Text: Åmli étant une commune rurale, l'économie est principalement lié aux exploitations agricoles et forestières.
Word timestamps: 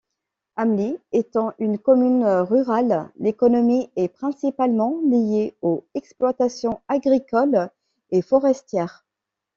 Åmli 0.57 0.97
étant 1.11 1.53
une 1.59 1.77
commune 1.77 2.25
rurale, 2.25 3.11
l'économie 3.19 3.91
est 3.95 4.07
principalement 4.07 4.99
lié 5.05 5.55
aux 5.61 5.85
exploitations 5.93 6.81
agricoles 6.87 7.69
et 8.09 8.23
forestières. 8.23 9.05